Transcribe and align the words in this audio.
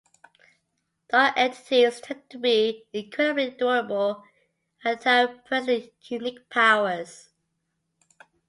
Dark 1.09 1.35
entities 1.37 2.01
tend 2.01 2.27
to 2.31 2.39
be 2.39 2.87
incredibly 2.91 3.51
durable 3.51 4.23
and 4.83 5.03
have 5.03 5.45
personally 5.45 5.93
unique 6.09 6.49
powers. 6.49 7.29